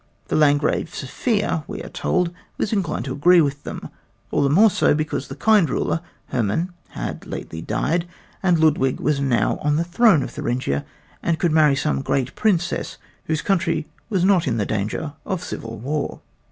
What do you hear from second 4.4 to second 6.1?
the more so because the kind ruler,